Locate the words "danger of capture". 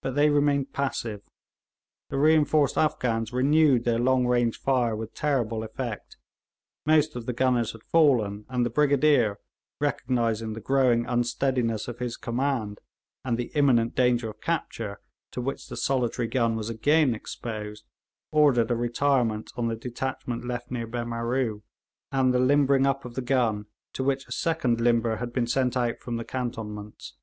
13.96-15.00